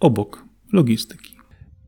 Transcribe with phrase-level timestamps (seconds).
[0.00, 1.36] obok logistyki.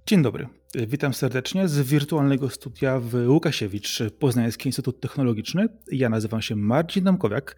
[0.06, 0.48] Dzień dobry.
[0.88, 5.68] Witam serdecznie z wirtualnego studia w Łukasiewicz, Poznański Instytut Technologiczny.
[5.92, 7.56] Ja nazywam się Marcin Domkowiak,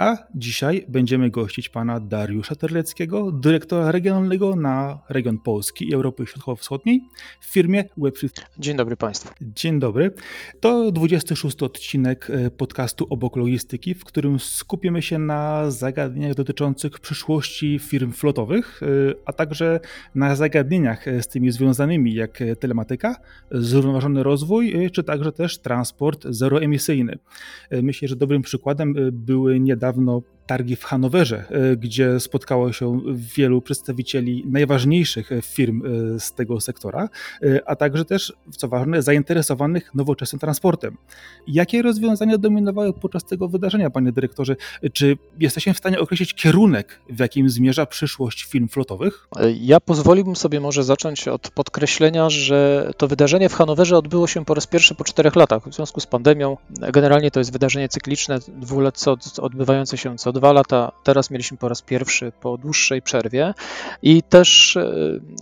[0.00, 7.00] a dzisiaj będziemy gościć pana Dariusza Terleckiego, dyrektora regionalnego na region Polski i Europy Środkowo-Wschodniej
[7.40, 8.46] w firmie Webfit.
[8.58, 9.34] Dzień dobry Państwu.
[9.40, 10.10] Dzień dobry.
[10.60, 17.78] To 26 odcinek e, podcastu Obok Logistyki, w którym skupimy się na zagadnieniach dotyczących przyszłości
[17.78, 18.86] firm flotowych, e,
[19.24, 19.80] a także
[20.14, 23.16] na zagadnieniach z tymi związanymi jak telematyka,
[23.50, 27.18] zrównoważony rozwój, czy także też transport zeroemisyjny.
[27.70, 33.00] E, myślę, że dobrym przykładem były niedawno niedawno targi w Hanowerze, e, gdzie spotkało się
[33.14, 35.82] wielu przedstawicieli najważniejszych firm
[36.16, 37.08] e, z tego sektora,
[37.42, 40.96] e, a także też, co ważne, zainteresowanych nowoczesnym transportem.
[41.46, 44.56] Jakie rozwiązania dominowały podczas tego wydarzenia, panie dyrektorze?
[44.92, 49.28] Czy jesteśmy w stanie określić kierunek, w jakim zmierza przyszłość firm flotowych?
[49.60, 54.54] Ja pozwoliłbym sobie może zacząć od podkreślenia, że to wydarzenie w Hanowerze odbyło się po
[54.54, 56.56] raz pierwszy po czterech latach w związku z pandemią.
[56.92, 60.92] Generalnie to jest wydarzenie cykliczne, dwuletnie odbywające się co dwa lata.
[61.02, 63.54] Teraz mieliśmy po raz pierwszy po dłuższej przerwie.
[64.02, 64.92] I też e,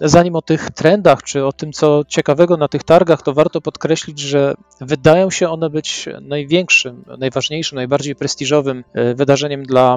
[0.00, 4.18] zanim o tych trendach, czy o tym, co ciekawego na tych targach, to warto podkreślić,
[4.18, 9.96] że wydają się one być największym, najważniejszym, najbardziej prestiżowym e, wydarzeniem dla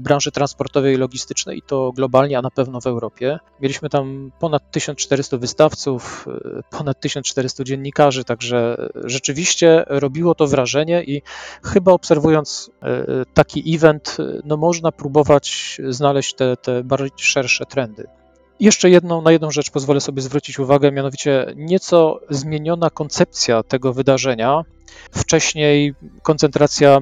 [0.00, 3.38] branży transportowej i logistycznej, i to globalnie, a na pewno w Europie.
[3.60, 11.22] Mieliśmy tam ponad 1400 wystawców, e, ponad 1400 dziennikarzy, także rzeczywiście robiło to wrażenie i
[11.64, 12.70] chyba obserwując
[13.34, 18.06] taki event, no można próbować znaleźć te, te bardziej szersze trendy.
[18.60, 24.62] Jeszcze jedną, na jedną rzecz pozwolę sobie zwrócić uwagę, mianowicie nieco zmieniona koncepcja tego wydarzenia.
[25.10, 26.98] Wcześniej koncentracja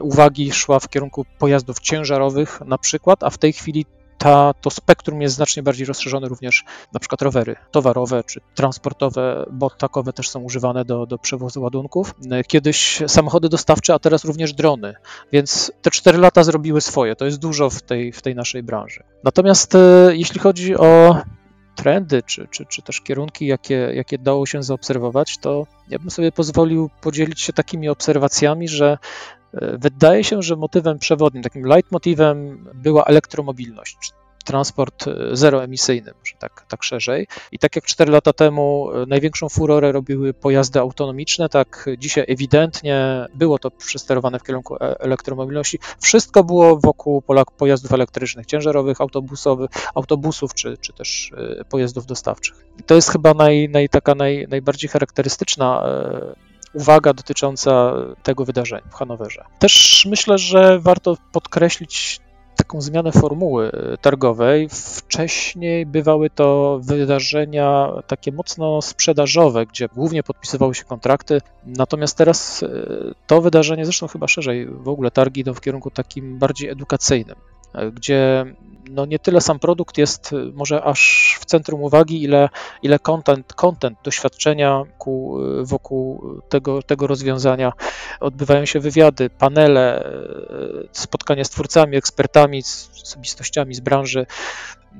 [0.00, 3.86] uwagi szła w kierunku pojazdów ciężarowych na przykład, a w tej chwili
[4.22, 9.70] ta, to spektrum jest znacznie bardziej rozszerzone również na przykład rowery towarowe czy transportowe, bo
[9.70, 12.14] takowe też są używane do, do przewozu ładunków.
[12.46, 14.94] Kiedyś samochody dostawcze, a teraz również drony,
[15.32, 17.16] więc te cztery lata zrobiły swoje.
[17.16, 19.02] To jest dużo w tej, w tej naszej branży.
[19.24, 19.78] Natomiast e,
[20.12, 21.16] jeśli chodzi o
[21.74, 26.32] trendy, czy, czy, czy też kierunki, jakie, jakie dało się zaobserwować, to ja bym sobie
[26.32, 28.98] pozwolił podzielić się takimi obserwacjami, że
[29.54, 36.64] e, wydaje się, że motywem przewodnim, takim leitmotivem była elektromobilność, transport e, zeroemisyjny, może tak,
[36.68, 37.26] tak szerzej.
[37.52, 43.26] I tak jak 4 lata temu e, największą furorę robiły pojazdy autonomiczne, tak dzisiaj ewidentnie
[43.34, 45.78] było to przesterowane w kierunku e, elektromobilności.
[46.00, 47.22] Wszystko było wokół
[47.58, 51.32] pojazdów elektrycznych, ciężarowych, autobusowych, autobusów czy, czy też
[51.68, 52.64] pojazdów dostawczych.
[52.80, 55.82] I to jest chyba naj, naj, taka naj, najbardziej charakterystyczna
[56.72, 57.92] uwaga dotycząca
[58.22, 59.44] tego wydarzenia w Hanowerze.
[59.58, 62.20] Też myślę, że warto podkreślić
[62.56, 64.68] taką zmianę formuły e, targowej.
[64.70, 72.68] Wcześniej bywały to wydarzenia takie mocno sprzedażowe, gdzie głównie podpisywały się kontrakty, natomiast teraz e,
[73.26, 77.36] to wydarzenie, zresztą chyba szerzej, w ogóle targi idą w kierunku takim bardziej edukacyjnym,
[77.92, 78.44] gdzie
[78.90, 82.48] no nie tyle sam produkt jest może aż w centrum uwagi, ile,
[82.82, 87.72] ile content, content doświadczenia wokół, wokół tego, tego rozwiązania.
[88.20, 90.10] Odbywają się wywiady, panele,
[90.92, 94.26] spotkania z twórcami, ekspertami, z osobistościami z branży.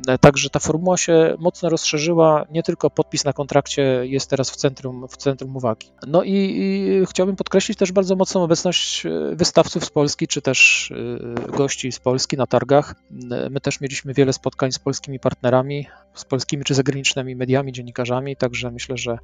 [0.08, 4.56] E, także ta formuła się mocno rozszerzyła, nie tylko podpis na kontrakcie jest teraz w
[4.56, 5.88] centrum, w centrum uwagi.
[6.06, 10.90] No i, i chciałbym podkreślić też bardzo mocną obecność e, wystawców z Polski, czy też
[11.48, 12.94] e, gości z Polski na targach.
[13.50, 18.70] My też mieliśmy wiele spotkań z polskimi partnerami, z polskimi czy zagranicznymi mediami, dziennikarzami, także
[18.70, 19.18] myślę, że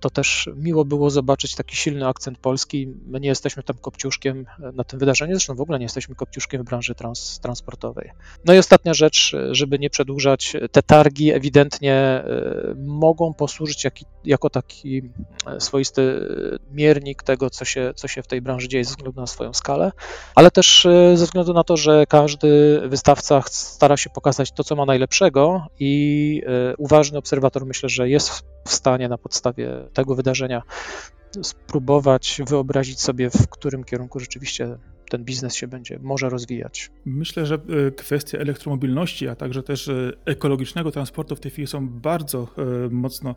[0.00, 2.94] to też miło było zobaczyć taki silny akcent polski.
[3.06, 6.64] My nie jesteśmy tam kopciuszkiem na tym wydarzeniu, zresztą w ogóle nie jesteśmy kopciuszkiem w
[6.64, 8.10] branży trans, transportowej.
[8.44, 13.94] No i ostatnia rzecz, żeby żeby nie przedłużać, te targi ewidentnie e, mogą posłużyć jak,
[14.24, 15.02] jako taki
[15.46, 16.28] e, swoisty
[16.70, 19.92] miernik tego, co się, co się w tej branży dzieje ze względu na swoją skalę,
[20.34, 24.76] ale też e, ze względu na to, że każdy wystawca stara się pokazać to, co
[24.76, 26.42] ma najlepszego i
[26.78, 28.30] uważny obserwator myślę, że jest
[28.64, 30.62] w stanie na podstawie tego wydarzenia
[31.42, 36.90] spróbować wyobrazić sobie, w którym kierunku rzeczywiście ten biznes się będzie może rozwijać.
[37.04, 41.88] Myślę, że e, kwestie elektromobilności, a także też e, ekologicznego transportu w tej chwili są
[41.88, 43.34] bardzo e, mocno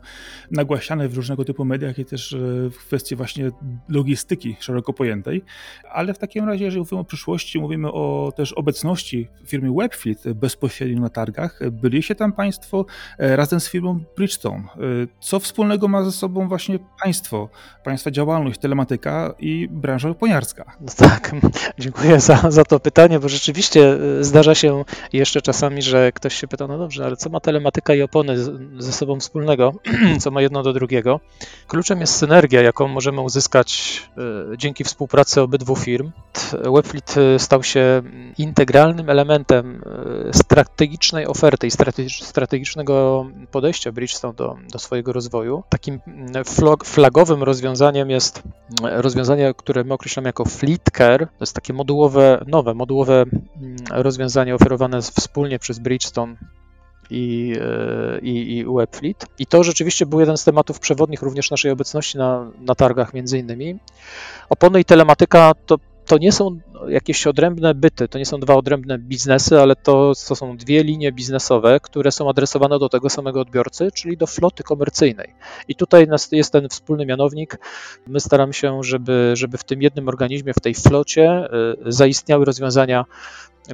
[0.50, 2.36] nagłaśniane w różnego typu mediach i też
[2.70, 3.50] w kwestii właśnie
[3.88, 5.42] logistyki szeroko pojętej.
[5.92, 11.00] Ale w takim razie, jeżeli mówimy o przyszłości, mówimy o też obecności firmy Webfleet bezpośrednio
[11.00, 11.70] na targach.
[11.70, 12.86] Byliście tam Państwo
[13.18, 14.64] razem z firmą Bridgestone.
[15.20, 17.48] Co wspólnego ma ze sobą właśnie państwo,
[17.84, 20.76] państwa działalność, telematyka i branża poniarska?
[20.80, 21.32] No tak.
[21.78, 26.48] Dziękuję za, za to pytanie, bo rzeczywiście e, zdarza się jeszcze czasami, że ktoś się
[26.48, 28.44] pyta, no dobrze, ale co ma telematyka i opony
[28.78, 29.72] ze sobą wspólnego,
[30.22, 31.20] co ma jedno do drugiego?
[31.66, 34.02] Kluczem jest synergia, jaką możemy uzyskać
[34.52, 36.10] e, dzięki współpracy obydwu firm.
[36.74, 38.02] Webfleet e, stał się
[38.38, 39.82] integralnym elementem
[40.32, 41.70] strategicznej oferty i
[42.22, 45.62] strategicznego podejścia Bridgestone do, do swojego rozwoju.
[45.68, 46.00] Takim
[46.84, 48.42] flagowym rozwiązaniem jest
[48.82, 51.28] rozwiązanie, które my określamy jako Fleet Care.
[51.52, 56.36] Takie modułowe, nowe, modułowe mm, rozwiązanie oferowane wspólnie przez Bridgestone
[57.10, 59.26] i, e, i, i Webfleet.
[59.38, 63.38] I to rzeczywiście był jeden z tematów przewodnich również naszej obecności na, na targach między
[63.38, 63.78] innymi.
[64.48, 65.78] Opony i telematyka to
[66.12, 70.36] to nie są jakieś odrębne byty, to nie są dwa odrębne biznesy, ale to, to
[70.36, 75.34] są dwie linie biznesowe, które są adresowane do tego samego odbiorcy, czyli do floty komercyjnej.
[75.68, 77.58] I tutaj jest ten wspólny mianownik.
[78.06, 81.48] My staramy się, żeby, żeby w tym jednym organizmie, w tej flocie
[81.86, 83.04] y, zaistniały rozwiązania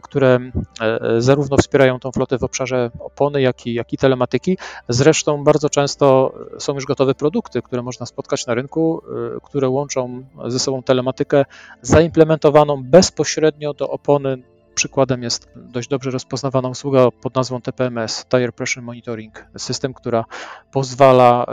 [0.03, 0.39] które
[0.81, 4.59] e, e, zarówno wspierają tą flotę w obszarze opony, jak i, jak i telematyki.
[4.89, 9.03] Zresztą bardzo często są już gotowe produkty, które można spotkać na rynku,
[9.37, 11.45] e, które łączą ze sobą telematykę
[11.83, 14.43] zaimplementowaną bezpośrednio do opony
[14.75, 20.25] Przykładem jest dość dobrze rozpoznawana usługa pod nazwą TPMS, Tire Pressure Monitoring, system, która
[20.73, 21.47] pozwala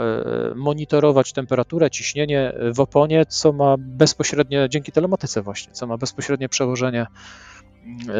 [0.54, 7.06] monitorować temperaturę, ciśnienie w oponie, co ma bezpośrednie, dzięki telematyce właśnie, co ma bezpośrednie przełożenie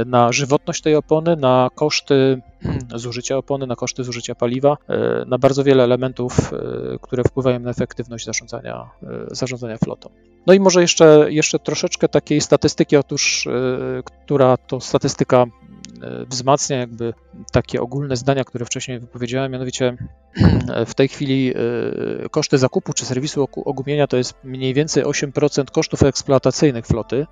[0.07, 2.43] na żywotność tej opony, na koszty
[2.95, 6.59] zużycia opony, na koszty zużycia paliwa, e, na bardzo wiele elementów, e,
[7.03, 10.11] które wpływają na efektywność zarządzania, e, zarządzania flotą.
[10.47, 13.49] No i może jeszcze, jeszcze troszeczkę takiej statystyki, otóż,
[14.05, 15.47] która to statystyka
[16.29, 17.15] wzmacnia jakby
[17.53, 19.97] takie ogólne zdania, które wcześniej wypowiedziałem, mianowicie
[20.87, 26.03] w tej chwili e, koszty zakupu czy serwisu ogumienia to jest mniej więcej 8% kosztów
[26.03, 27.27] eksploatacyjnych floty,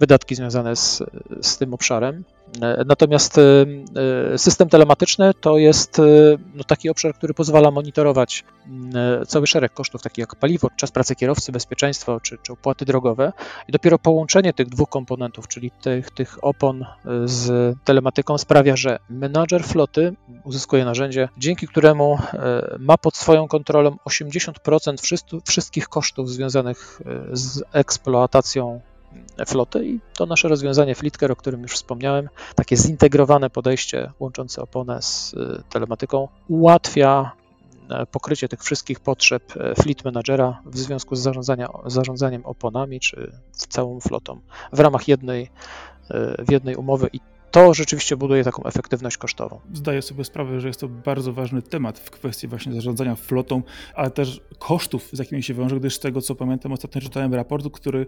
[0.00, 1.02] wydatki związane z,
[1.42, 2.24] z tym obszarem.
[2.62, 6.00] E, natomiast e, system telematyczny to jest
[6.54, 8.44] no, taki obszar, który pozwala monitorować
[9.26, 13.32] cały szereg kosztów, takich jak paliwo, czas pracy kierowcy, bezpieczeństwo czy, czy opłaty drogowe.
[13.68, 16.84] I dopiero połączenie tych dwóch komponentów, czyli tych, tych opon
[17.24, 23.96] z telematyką, sprawia, że menadżer floty uzyskuje narzędzie, dzięki któremu E, ma pod swoją kontrolą
[24.08, 28.80] 80% wszystkich kosztów związanych e, z eksploatacją
[29.46, 35.02] floty i to nasze rozwiązanie Fleetcare, o którym już wspomniałem, takie zintegrowane podejście łączące oponę
[35.02, 37.32] z e, telematyką ułatwia
[38.10, 39.52] pokrycie tych wszystkich potrzeb
[39.82, 41.28] fleet managera w związku z
[41.86, 44.40] zarządzaniem oponami czy całą flotą
[44.72, 45.50] w ramach jednej,
[46.38, 49.60] w jednej umowy i to rzeczywiście buduje taką efektywność kosztową.
[49.72, 53.62] Zdaję sobie sprawę, że jest to bardzo ważny temat w kwestii właśnie zarządzania flotą,
[53.94, 57.66] ale też kosztów, z jakimi się wiąże, gdyż z tego co pamiętam, ostatnio czytałem raport,
[57.72, 58.06] który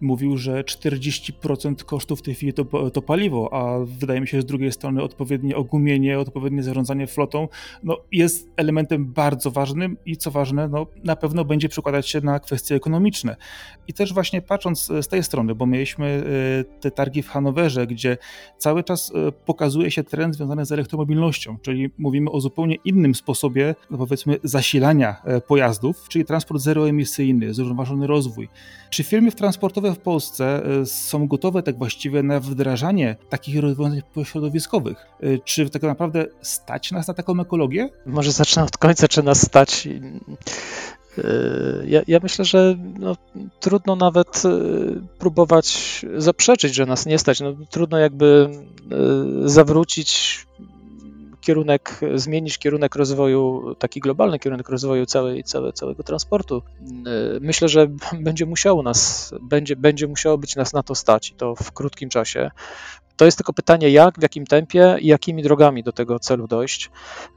[0.00, 4.42] mówił, że 40% kosztów w tej chwili to, to paliwo, a wydaje mi się, że
[4.42, 7.48] z drugiej strony odpowiednie ogumienie, odpowiednie zarządzanie flotą
[7.82, 12.40] no, jest elementem bardzo ważnym i co ważne, no, na pewno będzie przekładać się na
[12.40, 13.36] kwestie ekonomiczne.
[13.88, 16.24] I też właśnie patrząc z tej strony, bo mieliśmy
[16.70, 18.16] e, te targi w Hanowerze, gdzie
[18.58, 23.74] cały czas e, pokazuje się trend związany z elektromobilnością, czyli mówimy o zupełnie innym sposobie,
[23.90, 28.48] no powiedzmy, zasilania e, pojazdów, czyli transport zeroemisyjny, zrównoważony rozwój.
[28.90, 35.06] Czy firmy transportowe w Polsce e, są gotowe tak właściwie na wdrażanie takich rozwiązań środowiskowych?
[35.44, 37.88] Czy tak naprawdę stać nas na taką ekologię?
[38.06, 39.88] Może zacznę od końca, czy nas stać.
[41.84, 43.16] Ja, ja, myślę, że no,
[43.60, 44.50] trudno nawet e,
[45.18, 47.40] próbować zaprzeczyć, że nas nie stać.
[47.40, 50.38] No, trudno jakby e, zawrócić
[51.40, 56.62] kierunek, zmienić kierunek rozwoju, taki globalny kierunek rozwoju całej, całe, całego transportu.
[57.40, 57.88] Myślę, że
[58.20, 62.08] będzie musiało nas, będzie, będzie musiało być nas na to stać i to w krótkim
[62.08, 62.50] czasie.
[63.16, 66.90] To jest tylko pytanie, jak, w jakim tempie i jakimi drogami do tego celu dojść.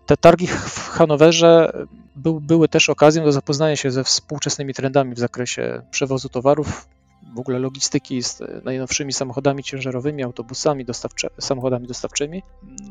[0.06, 1.72] Te targi w Hanowerze
[2.16, 6.88] był, były też okazją do zapoznania się ze współczesnymi trendami w zakresie przewozu towarów,
[7.36, 10.86] w ogóle logistyki z najnowszymi samochodami ciężarowymi, autobusami,
[11.40, 12.44] samochodami dostawczymi.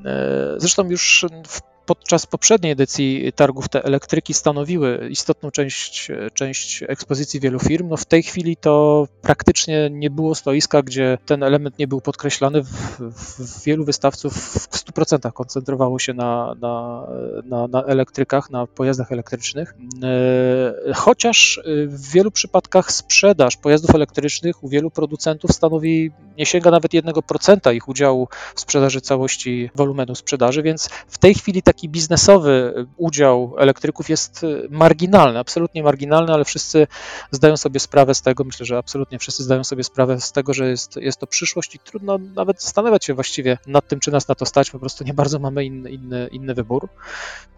[0.04, 7.40] E, zresztą już w podczas poprzedniej edycji targów te elektryki stanowiły istotną część, część ekspozycji
[7.40, 7.88] wielu firm.
[7.88, 12.62] No w tej chwili to praktycznie nie było stoiska, gdzie ten element nie był podkreślany.
[12.62, 13.00] W,
[13.38, 17.06] w wielu wystawców w 100% koncentrowało się na, na,
[17.44, 19.74] na, na elektrykach, na pojazdach elektrycznych.
[20.02, 26.92] E, chociaż w wielu przypadkach sprzedaż pojazdów elektrycznych u wielu producentów stanowi, nie sięga nawet
[26.92, 32.86] 1% ich udziału w sprzedaży całości wolumenu sprzedaży, więc w tej chwili te taki biznesowy
[32.96, 36.86] udział elektryków jest marginalny, absolutnie marginalny, ale wszyscy
[37.30, 40.68] zdają sobie sprawę z tego, myślę, że absolutnie wszyscy zdają sobie sprawę z tego, że
[40.68, 44.34] jest, jest to przyszłość i trudno nawet zastanawiać się właściwie nad tym, czy nas na
[44.34, 46.88] to stać, po prostu nie bardzo mamy inny, inny, inny wybór.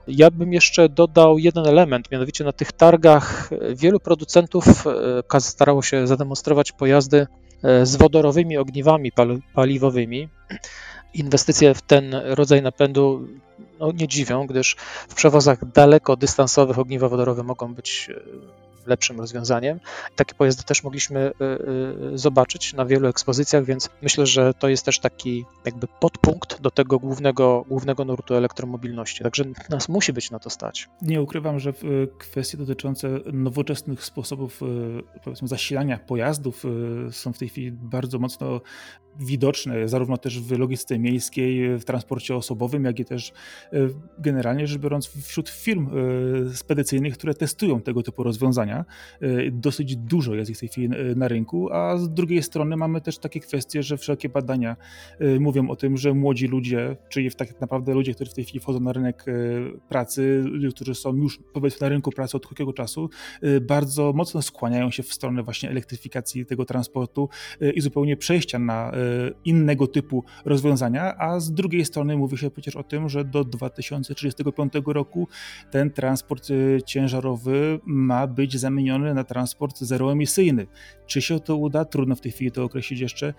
[0.09, 4.65] Ja bym jeszcze dodał jeden element, mianowicie na tych targach wielu producentów
[5.35, 7.27] e, starało się zademonstrować pojazdy
[7.63, 9.13] e, z wodorowymi ogniwami
[9.55, 10.29] paliwowymi.
[11.15, 13.29] Inwestycje w ten rodzaj napędu
[13.81, 14.77] no, nie dziwią, gdyż
[15.09, 19.81] w przewozach dalekodystansowych ogniwa wodorowe mogą być e, lepszym rozwiązaniem.
[20.17, 21.45] Takie pojazdy też mogliśmy y,
[22.15, 26.71] y, zobaczyć na wielu ekspozycjach, więc myślę, że to jest też taki jakby podpunkt do
[26.71, 29.23] tego głównego, głównego nurtu elektromobilności.
[29.23, 30.89] Także nas musi być na to stać.
[31.03, 31.73] Nie ukrywam, że
[32.19, 34.61] kwestie dotyczące nowoczesnych sposobów
[35.25, 36.63] powiedzmy zasilania pojazdów
[37.11, 38.61] są w tej chwili bardzo mocno
[39.19, 43.33] widoczne, zarówno też w logistyce miejskiej, w transporcie osobowym, jak i też
[44.19, 45.89] generalnie rzecz biorąc wśród firm
[46.55, 48.85] spedycyjnych, które testują tego typu rozwiązania.
[49.21, 52.77] E, dosyć dużo jest ich w tej chwili e, na rynku, a z drugiej strony
[52.77, 54.77] mamy też takie kwestie, że wszelkie badania
[55.19, 58.61] e, mówią o tym, że młodzi ludzie, czyli tak naprawdę ludzie, którzy w tej chwili
[58.61, 59.25] wchodzą na rynek
[59.89, 63.11] pracy, ludzie, którzy są już powiedzmy na rynku pracy od krótkiego czasu,
[63.61, 67.29] bardzo mocno skłaniają się w stronę właśnie elektryfikacji tego transportu
[67.75, 68.93] i zupełnie przejścia na
[69.45, 74.73] innego typu rozwiązania, a z drugiej strony mówi się przecież o tym, że do 2035
[74.87, 75.29] roku
[75.71, 76.49] ten transport
[76.87, 80.67] ciężarowy ma być zamieniony na transport zeroemisyjny.
[81.07, 81.85] Czy się to uda?
[81.85, 83.35] Trudno w tej chwili to określić jeszcze.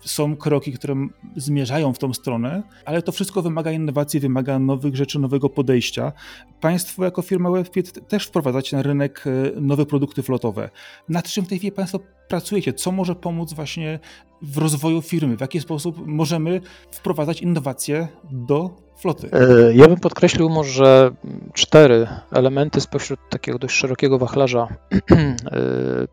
[0.00, 0.94] Są kroki, które
[1.36, 6.12] zmierzają w tą stronę, ale to wszystko wymaga innowacji, wymaga nowych rzeczy, nowego podejścia.
[6.60, 10.70] Państwo jako firma WebFit też wprowadzacie na rynek e, nowe produkty flotowe.
[11.08, 12.72] Nad czym w tej chwili Państwo pracujecie?
[12.72, 14.00] Co może pomóc właśnie
[14.42, 15.36] w rozwoju firmy?
[15.36, 19.30] W jaki sposób możemy wprowadzać innowacje do floty.
[19.32, 21.10] E, ja bym podkreślił może
[21.52, 24.98] cztery elementy spośród takiego dość szerokiego wachlarza e,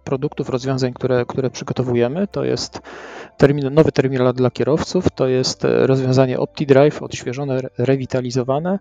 [0.03, 2.27] produktów, rozwiązań, które, które przygotowujemy.
[2.27, 2.81] To jest
[3.37, 8.79] termin, nowy terminal dla kierowców, to jest rozwiązanie OptiDrive, odświeżone, rewitalizowane,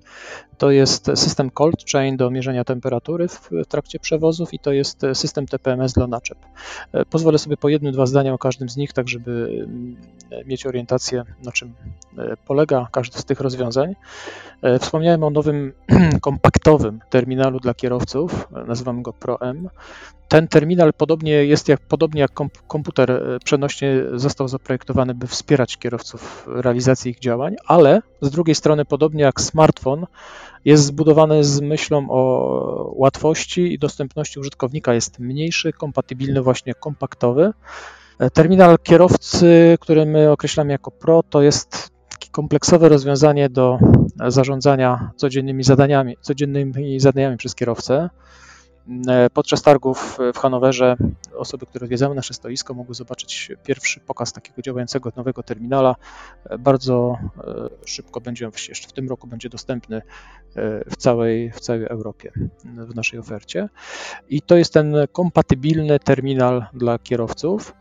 [0.59, 5.47] to jest system Cold Chain do mierzenia temperatury w trakcie przewozów i to jest system
[5.47, 6.39] TPMS dla naczep.
[6.93, 9.97] E, pozwolę sobie po jednym, dwa zdania o każdym z nich, tak żeby mm,
[10.47, 11.75] mieć orientację, na czym
[12.47, 13.92] polega każdy z tych rozwiązań.
[14.63, 15.73] E, wspomniałem o nowym
[16.21, 19.69] kompaktowym terminalu dla kierowców, nazywam go ProM.
[20.29, 22.31] Ten terminal podobnie jest jak, podobnie jak
[22.69, 28.55] komputer e, przenośnie został zaprojektowany, by wspierać kierowców w realizacji ich działań, ale z drugiej
[28.55, 30.07] strony, podobnie jak smartfon,
[30.65, 34.95] jest zbudowany z myślą o łatwości i dostępności użytkownika.
[34.95, 37.53] Jest mniejszy, kompatybilny, właśnie kompaktowy.
[38.19, 41.92] E, terminal kierowcy, który my określamy jako Pro, to jest
[42.33, 43.79] kompleksowe rozwiązanie do
[44.29, 48.11] zarządzania codziennymi zadaniami, codziennymi zadaniami przez kierowcę.
[49.33, 50.97] Podczas targów w Hanowerze
[51.37, 55.97] osoby, które odwiedzały nasze stoisko, mogły zobaczyć pierwszy pokaz takiego działającego nowego terminala.
[56.59, 60.03] Bardzo e, szybko będzie, jeszcze w tym roku będzie dostępny e,
[60.91, 62.33] w całej, w całej Europie
[62.65, 63.69] w naszej ofercie.
[64.29, 67.75] I to jest ten kompatybilny terminal dla kierowców.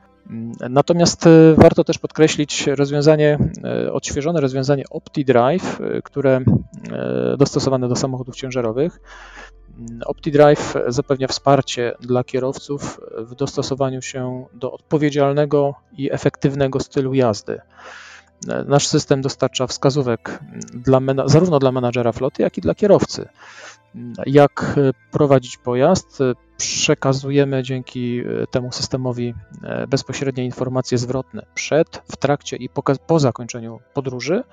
[0.70, 6.42] Natomiast e, warto też podkreślić rozwiązanie, e, odświeżone rozwiązanie OptiDrive, e, które
[7.38, 9.00] dostosowane do samochodów ciężarowych.
[10.06, 17.62] OptiDrive zapewnia wsparcie dla kierowców w dostosowaniu się do odpowiedzialnego i efektywnego stylu jazdy.
[18.66, 20.40] Nasz system dostarcza wskazówek
[20.74, 23.28] dla, zarówno dla menadżera floty, jak i dla kierowcy
[24.26, 24.76] jak
[25.12, 26.20] prowadzić pojazd.
[26.58, 29.34] Przekazujemy dzięki e, temu systemowi
[29.64, 34.44] e, bezpośrednie informacje zwrotne przed, w trakcie i po, po zakończeniu podróży.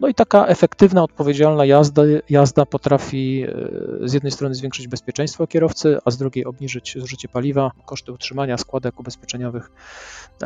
[0.00, 5.98] No i taka efektywna, odpowiedzialna jazda, jazda potrafi e, z jednej strony zwiększyć bezpieczeństwo kierowcy,
[6.04, 9.70] a z drugiej obniżyć zużycie paliwa, koszty utrzymania składek ubezpieczeniowych,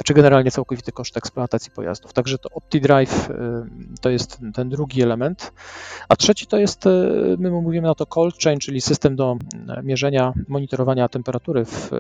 [0.05, 2.13] czy generalnie całkowity koszt eksploatacji pojazdów.
[2.13, 3.67] Także to OptiDrive e,
[4.01, 5.53] to jest ten drugi element.
[6.09, 6.91] A trzeci to jest, e,
[7.39, 9.37] my mówimy na to cold chain, czyli system do
[9.83, 11.91] mierzenia, monitorowania temperatury w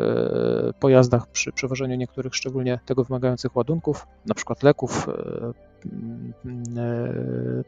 [0.80, 5.07] pojazdach przy przewożeniu niektórych szczególnie tego wymagających ładunków, na przykład leków,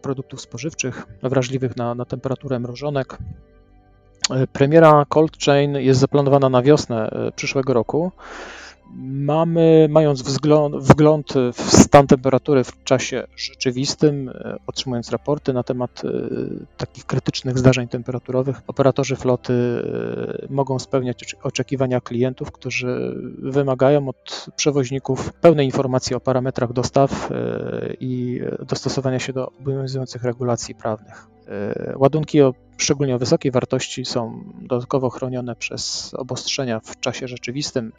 [0.02, 3.19] produktów spożywczych wrażliwych na, na temperaturę mrożonek.
[4.52, 8.12] Premiera Cold Chain jest zaplanowana na wiosnę e, przyszłego roku.
[8.96, 16.02] Mamy, mając wzgląd, wgląd w stan temperatury w czasie rzeczywistym, e, otrzymując raporty na temat
[16.04, 16.08] e,
[16.76, 25.32] takich krytycznych zdarzeń temperaturowych, operatorzy floty e, mogą spełniać oczekiwania klientów, którzy wymagają od przewoźników
[25.32, 27.30] pełnej informacji o parametrach dostaw
[28.00, 31.26] i dostosowania się do obowiązujących regulacji prawnych.
[31.96, 37.92] Ładunki o szczególnie o wysokiej wartości są dodatkowo chronione przez obostrzenia w czasie rzeczywistym,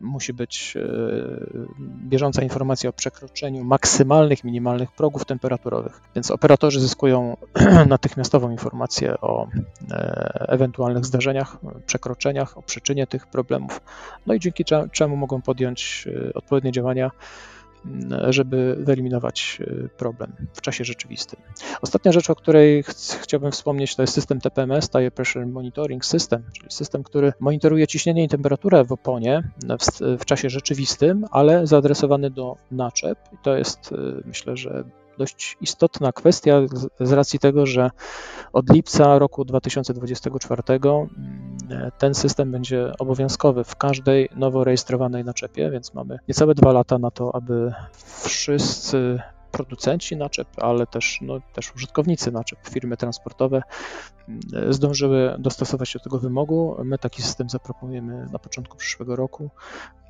[0.00, 0.80] musi być e,
[1.80, 6.00] bieżąca informacja o przekroczeniu maksymalnych, minimalnych progów temperaturowych.
[6.14, 7.36] Więc operatorzy zyskują
[7.88, 9.48] natychmiastową informację o
[9.90, 13.80] e, ewentualnych zdarzeniach, przekroczeniach, o przyczynie tych problemów,
[14.26, 17.10] no i dzięki czemu mogą podjąć e, odpowiednie działania
[18.28, 21.40] żeby wyeliminować y, problem w czasie rzeczywistym.
[21.82, 22.90] Ostatnia rzecz, o której ch
[23.22, 28.24] chciałbym wspomnieć, to jest system TPMS, Tire Pressure Monitoring System, czyli system, który monitoruje ciśnienie
[28.24, 29.42] i temperaturę w oponie
[29.80, 33.18] w, w czasie rzeczywistym, ale zaadresowany do naczep.
[33.32, 34.84] I to jest, y, myślę, że
[35.18, 36.60] dość istotna kwestia
[37.00, 37.90] z racji tego, że
[38.52, 41.08] od lipca roku 2024 mm,
[41.98, 47.10] ten system będzie obowiązkowy w każdej nowo rejestrowanej naczepie, więc mamy niecałe dwa lata na
[47.10, 47.72] to, aby
[48.24, 49.20] wszyscy
[49.52, 53.62] producenci naczep, ale też, no, też użytkownicy naczep, firmy transportowe
[54.70, 56.76] zdążyły dostosować się do tego wymogu.
[56.84, 59.50] My taki system zaproponujemy na początku przyszłego roku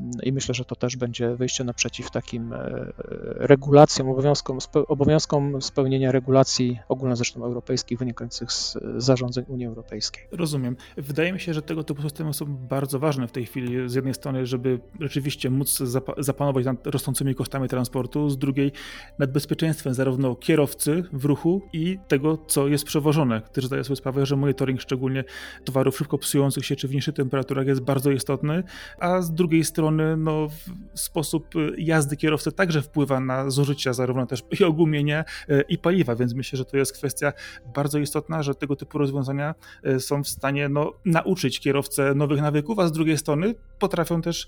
[0.00, 2.92] mm, i myślę, że to też będzie wyjście naprzeciw takim e,
[3.25, 4.58] regulacjom, obowiązkom,
[4.88, 10.23] obowiązkom spełnienia regulacji ogólno europejskich wynikających z zarządzeń Unii Europejskiej.
[10.32, 10.76] Rozumiem.
[10.96, 13.88] Wydaje mi się, że tego typu systemy są bardzo ważne w tej chwili.
[13.88, 15.78] Z jednej strony, żeby rzeczywiście móc
[16.18, 18.73] zapanować nad rosnącymi kosztami transportu, z drugiej
[19.18, 23.40] nad bezpieczeństwem zarówno kierowcy w ruchu i tego, co jest przewożone.
[23.40, 25.25] Też zdaję sobie sprawę, że monitoring szczególnie
[25.65, 28.63] towarów szybko psujących się czy w niższych temperaturach jest bardzo istotny,
[28.99, 30.49] a z drugiej strony no,
[30.95, 31.49] sposób
[31.79, 36.57] jazdy kierowcy także wpływa na zużycia zarówno też i ogumienia e, i paliwa, więc myślę,
[36.57, 37.33] że to jest kwestia
[37.75, 42.79] bardzo istotna, że tego typu rozwiązania e, są w stanie no, nauczyć kierowcę nowych nawyków,
[42.79, 44.47] a z drugiej strony potrafią też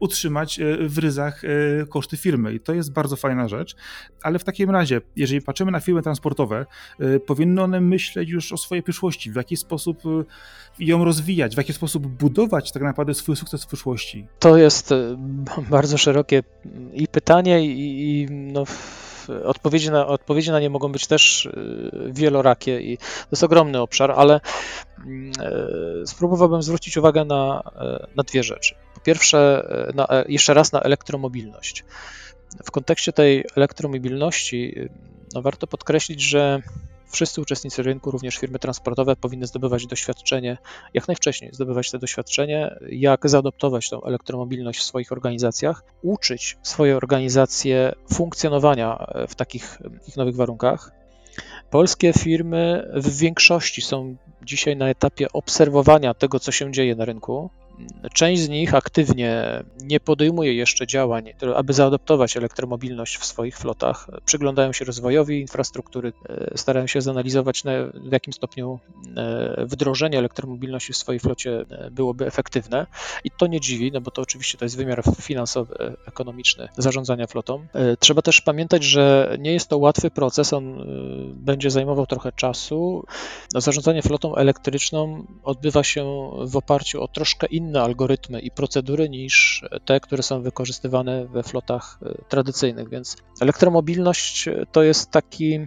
[0.00, 1.42] utrzymać w ryzach
[1.88, 2.54] koszty firmy.
[2.54, 3.76] I to jest bardzo fajna rzecz.
[4.22, 6.66] Ale w takim razie, jeżeli patrzymy na firmy transportowe,
[7.00, 10.24] y, powinny one myśleć już o swojej przyszłości, w jaki sposób y,
[10.78, 14.26] ją rozwijać, w jaki sposób budować tak naprawdę swój sukces w przyszłości.
[14.38, 15.16] To jest y,
[15.70, 16.42] bardzo szerokie
[16.92, 18.64] i pytanie, i, i no,
[19.44, 21.48] odpowiedzi, na, odpowiedzi na nie mogą być też
[22.10, 24.40] wielorakie i to jest ogromny obszar, ale
[26.06, 27.62] spróbowałbym zwrócić uwagę na,
[28.16, 28.74] na dwie rzeczy.
[28.94, 31.84] Po pierwsze, na, jeszcze raz na elektromobilność.
[32.64, 34.74] W kontekście tej elektromobilności
[35.34, 36.62] no warto podkreślić, że
[37.10, 40.58] wszyscy uczestnicy rynku, również firmy transportowe, powinny zdobywać doświadczenie,
[40.94, 47.92] jak najwcześniej zdobywać to doświadczenie, jak zaadoptować tą elektromobilność w swoich organizacjach, uczyć swoje organizacje
[48.12, 50.92] funkcjonowania w takich, takich nowych warunkach.
[51.70, 57.50] Polskie firmy w większości są dzisiaj na etapie obserwowania tego, co się dzieje na rynku,
[58.14, 64.10] Część z nich aktywnie nie podejmuje jeszcze działań, aby zaadoptować elektromobilność w swoich flotach.
[64.24, 67.62] Przyglądają się rozwojowi infrastruktury, e, starają się zanalizować,
[67.94, 68.80] w jakim stopniu
[69.16, 72.86] e, wdrożenie elektromobilności w swojej flocie e, byłoby efektywne.
[73.24, 77.66] I to nie dziwi, no bo to oczywiście to jest wymiar finansowy, ekonomiczny zarządzania flotą.
[77.98, 80.86] Trzeba też pamiętać, że nie jest to łatwy proces, on
[81.34, 83.04] będzie zajmował trochę czasu.
[83.54, 89.08] No, zarządzanie flotą elektryczną odbywa się w oparciu o troszkę inne inne algorytmy i procedury
[89.08, 95.66] niż te, które są wykorzystywane we flotach e, tradycyjnych, więc elektromobilność to jest taki, e,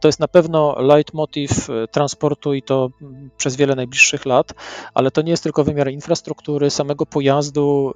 [0.00, 2.90] to jest na pewno leitmotiv e, transportu i to
[3.36, 4.54] przez wiele najbliższych lat,
[4.94, 7.92] ale to nie jest tylko wymiar infrastruktury, samego pojazdu,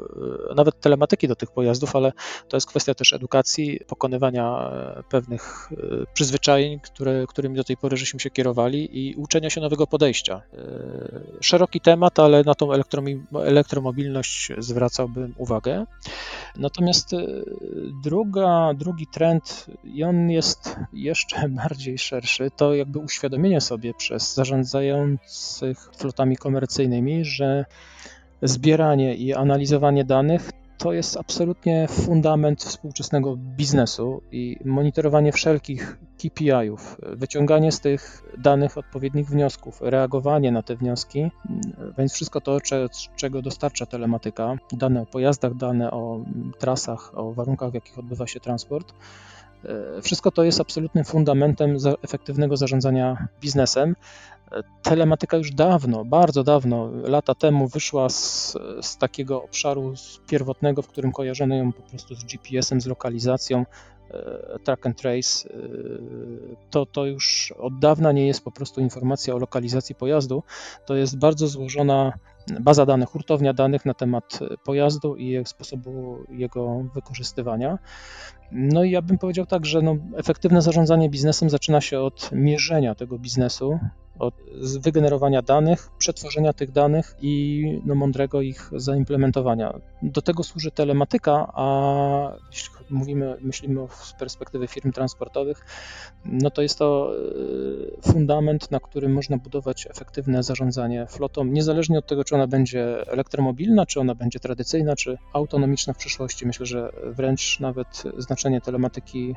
[0.57, 2.13] nawet telematyki do tych pojazdów, ale
[2.49, 4.71] to jest kwestia też edukacji, pokonywania
[5.09, 5.69] pewnych
[6.15, 10.43] przyzwyczajeń, które, którymi do tej pory żeśmy się kierowali i uczenia się nowego podejścia.
[11.41, 12.69] Szeroki temat, ale na tą
[13.45, 15.87] elektromobilność zwracałbym uwagę.
[16.57, 17.27] Natomiast e,
[18.03, 25.91] druga, drugi trend, i on jest jeszcze bardziej szerszy, to jakby uświadomienie sobie przez zarządzających
[25.97, 27.65] flotami komercyjnymi, że
[28.43, 37.73] zbieranie i analizowanie danych to jest absolutnie fundament współczesnego biznesu i monitorowanie wszelkich KPI-ów, wyciąganie
[37.73, 41.31] z tych danych odpowiednich wniosków, reagowanie na te wnioski,
[41.99, 42.59] więc wszystko to,
[43.17, 46.25] czego dostarcza telematyka, dane o pojazdach, dane o
[46.59, 48.95] trasach, o warunkach, w jakich odbywa się transport,
[50.03, 53.95] wszystko to jest absolutnym fundamentem efektywnego zarządzania biznesem,
[54.83, 59.95] Telematyka już dawno, bardzo dawno, lata temu wyszła z, z takiego obszaru
[60.27, 63.65] pierwotnego, w którym kojarzono ją po prostu z GPS-em, z lokalizacją,
[64.11, 65.53] e, track and trace, e,
[66.71, 70.43] to, to już od dawna nie jest po prostu informacja o lokalizacji pojazdu.
[70.87, 72.13] To jest bardzo złożona
[72.61, 77.79] baza danych, hurtownia danych na temat pojazdu i sposobu jego wykorzystywania.
[78.53, 82.95] No i ja bym powiedział tak, że no, efektywne zarządzanie biznesem zaczyna się od mierzenia
[82.95, 83.79] tego biznesu,
[84.19, 84.35] od
[84.81, 89.75] wygenerowania danych, przetworzenia tych danych i no, mądrego ich zaimplementowania.
[90.03, 95.67] Do tego służy telematyka, a jeśli mówimy, myślimy z perspektywy firm transportowych,
[96.25, 97.13] no to jest to
[98.07, 103.09] e, fundament, na którym można budować efektywne zarządzanie flotą, niezależnie od tego, czy ona będzie
[103.09, 106.47] elektromobilna, czy ona będzie tradycyjna, czy autonomiczna w przyszłości.
[106.47, 109.35] Myślę, że wręcz nawet znaczenie telematyki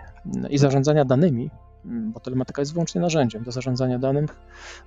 [0.49, 1.49] i zarządzania danymi
[1.87, 4.35] bo telematyka jest wyłącznie narzędziem do zarządzania danych.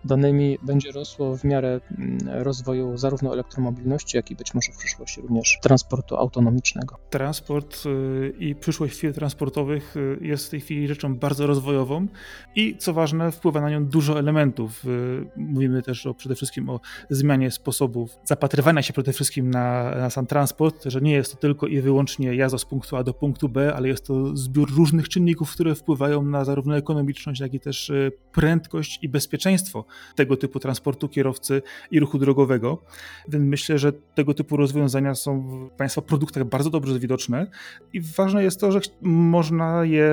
[0.05, 5.21] Danymi będzie rosło w miarę mm, rozwoju zarówno elektromobilności, jak i być może w przyszłości
[5.21, 6.97] również transportu autonomicznego.
[7.11, 12.07] Transport y, i przyszłość firm transportowych y, jest w tej chwili rzeczą bardzo rozwojową
[12.55, 14.85] i co ważne, wpływa na nią dużo elementów.
[14.85, 20.11] Y, mówimy też o, przede wszystkim o zmianie sposobów zapatrywania się przede wszystkim na, na
[20.11, 23.49] sam transport, że nie jest to tylko i wyłącznie jazda z punktu A do punktu
[23.49, 27.90] B, ale jest to zbiór różnych czynników, które wpływają na zarówno ekonomiczność, jak i też
[27.90, 29.85] e, prędkość i bezpieczeństwo
[30.16, 32.83] tego typu transportu kierowcy i ruchu drogowego.
[33.29, 37.46] Więc myślę, że tego typu rozwiązania są w Państwa produktach bardzo dobrze widoczne
[37.92, 40.11] i ważne jest to, że można je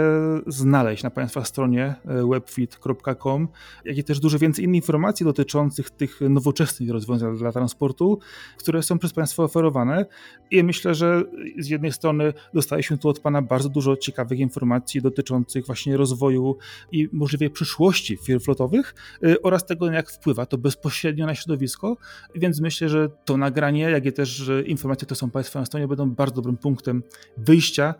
[0.47, 3.47] znaleźć na Państwa stronie e, webfit.com,
[3.85, 8.19] jak i też dużo więcej innych informacji dotyczących tych nowoczesnych rozwiązań dla transportu,
[8.57, 10.05] które są przez Państwa oferowane.
[10.51, 11.23] I myślę, że
[11.59, 16.57] z jednej strony dostaliśmy tu od Pana bardzo dużo ciekawych informacji dotyczących właśnie rozwoju
[16.91, 21.97] i możliwej przyszłości firm flotowych y, oraz tego, jak wpływa to bezpośrednio na środowisko.
[22.35, 26.11] Więc myślę, że to nagranie, jak i też informacje, które są Państwa na stronie, będą
[26.11, 27.03] bardzo dobrym punktem
[27.37, 27.95] wyjścia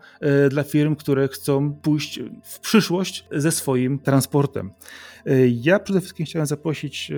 [0.46, 4.70] y, dla firm, które chcą pójść w przyszłość ze swoim transportem.
[5.26, 7.12] Y, ja przede wszystkim chciałem zaprosić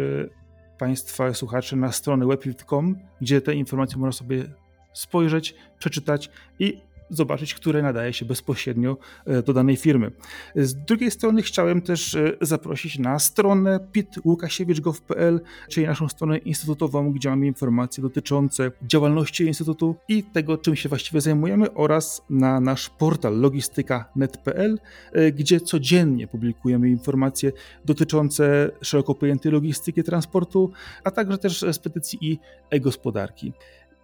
[0.78, 4.44] Państwa słuchaczy na stronę web.com, gdzie te informacje można sobie
[4.92, 8.96] spojrzeć, przeczytać i zobaczyć, które nadaje się bezpośrednio
[9.26, 10.10] e, do danej firmy.
[10.56, 17.30] Z drugiej strony chciałem też e, zaprosić na stronę pitlukasiewicz.gov.pl, czyli naszą stronę instytutową, gdzie
[17.30, 23.40] mamy informacje dotyczące działalności Instytutu i tego, czym się właściwie zajmujemy oraz na nasz portal
[23.40, 24.78] logistyka.net.pl,
[25.12, 27.52] e, gdzie codziennie publikujemy informacje
[27.84, 30.70] dotyczące szeroko pojętej logistyki transportu,
[31.04, 32.38] a także też spedycji i
[32.70, 33.52] e-gospodarki.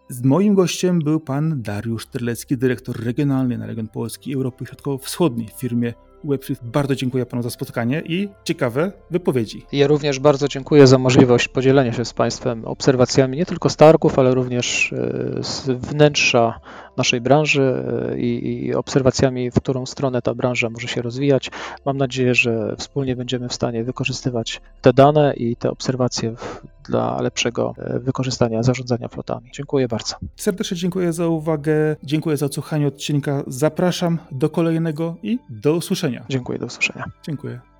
[0.08, 5.60] Z moim gościem był pan Dariusz Terlecki, dyrektor regionalny na region Polski Europy Środkowo-Wschodniej w
[5.60, 6.64] firmie WebShift.
[6.64, 9.66] Bardzo dziękuję panu za spotkanie i ciekawe wypowiedzi.
[9.72, 14.18] Ja również bardzo dziękuję za możliwość podzielenia się z państwem obserwacjami nie tylko z targów,
[14.18, 16.60] ale również e, z wnętrza
[16.96, 21.50] naszej branży e, i, i obserwacjami, w którą stronę ta branża może się rozwijać.
[21.84, 27.22] Mam nadzieję, że wspólnie będziemy w stanie wykorzystywać te dane i te obserwacje w, dla
[27.22, 29.50] lepszego e, wykorzystania zarządzania flotami.
[29.54, 30.14] Dziękuję bardzo.
[30.36, 33.42] Serdecznie dziękuję za uwagę, dziękuję za odsłuchanie odcinka.
[33.46, 36.26] Zapraszam do kolejnego i do usłyszenia.
[36.28, 37.04] Dziękuję, do usłyszenia.
[37.22, 37.75] Dziękuję.